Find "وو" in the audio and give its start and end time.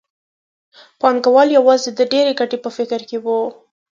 3.23-3.39